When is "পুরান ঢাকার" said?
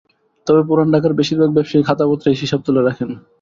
0.67-1.13